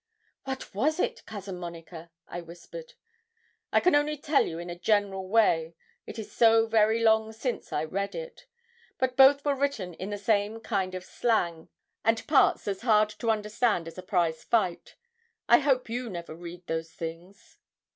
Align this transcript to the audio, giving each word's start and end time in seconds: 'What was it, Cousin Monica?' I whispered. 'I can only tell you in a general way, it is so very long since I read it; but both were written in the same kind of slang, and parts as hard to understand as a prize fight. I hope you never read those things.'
'What 0.45 0.73
was 0.73 0.99
it, 0.99 1.23
Cousin 1.27 1.59
Monica?' 1.59 2.09
I 2.27 2.41
whispered. 2.41 2.95
'I 3.71 3.81
can 3.81 3.93
only 3.93 4.17
tell 4.17 4.47
you 4.47 4.57
in 4.57 4.67
a 4.67 4.75
general 4.75 5.27
way, 5.29 5.75
it 6.07 6.17
is 6.17 6.31
so 6.31 6.65
very 6.65 7.03
long 7.03 7.31
since 7.31 7.71
I 7.71 7.83
read 7.83 8.15
it; 8.15 8.47
but 8.97 9.15
both 9.15 9.45
were 9.45 9.53
written 9.53 9.93
in 9.93 10.09
the 10.09 10.17
same 10.17 10.59
kind 10.59 10.95
of 10.95 11.03
slang, 11.03 11.69
and 12.03 12.25
parts 12.25 12.67
as 12.67 12.81
hard 12.81 13.09
to 13.19 13.29
understand 13.29 13.87
as 13.87 13.99
a 13.99 14.01
prize 14.01 14.43
fight. 14.43 14.95
I 15.47 15.59
hope 15.59 15.87
you 15.87 16.09
never 16.09 16.33
read 16.35 16.65
those 16.65 16.89
things.' 16.91 17.59